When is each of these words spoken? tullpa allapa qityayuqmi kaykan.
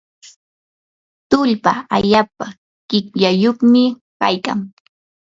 tullpa 1.29 1.71
allapa 1.95 2.45
qityayuqmi 2.89 3.83
kaykan. 4.19 4.59